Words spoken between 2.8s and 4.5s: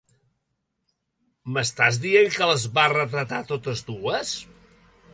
retratar totes dues?